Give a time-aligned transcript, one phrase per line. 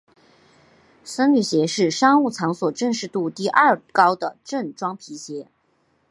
[1.03, 5.47] 僧侣鞋是商务场所正式度第二高的正装皮鞋。